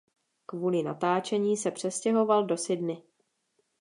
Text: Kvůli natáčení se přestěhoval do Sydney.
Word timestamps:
Kvůli 0.45 0.83
natáčení 0.83 1.57
se 1.57 1.71
přestěhoval 1.71 2.45
do 2.45 2.57
Sydney. 2.57 3.01